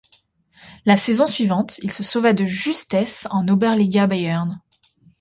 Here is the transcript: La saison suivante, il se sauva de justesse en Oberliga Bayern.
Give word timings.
La 0.87 0.97
saison 0.97 1.27
suivante, 1.27 1.77
il 1.83 1.91
se 1.91 2.01
sauva 2.01 2.33
de 2.33 2.43
justesse 2.43 3.27
en 3.29 3.47
Oberliga 3.47 4.07
Bayern. 4.07 4.59